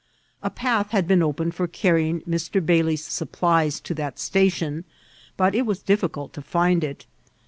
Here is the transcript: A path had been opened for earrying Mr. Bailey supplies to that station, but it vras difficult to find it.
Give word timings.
A 0.41 0.49
path 0.49 0.89
had 0.93 1.07
been 1.07 1.21
opened 1.21 1.53
for 1.53 1.69
earrying 1.71 2.21
Mr. 2.27 2.59
Bailey 2.65 2.95
supplies 2.95 3.79
to 3.81 3.93
that 3.93 4.17
station, 4.17 4.83
but 5.37 5.53
it 5.53 5.67
vras 5.67 5.85
difficult 5.85 6.33
to 6.33 6.41
find 6.41 6.83
it. 6.83 7.05